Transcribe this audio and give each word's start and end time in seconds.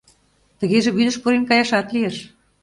Тыгеже 0.59 0.89
вӱдыш 0.95 1.15
пурен 1.21 1.43
каяшат 1.49 1.87
лиеш! 1.93 2.15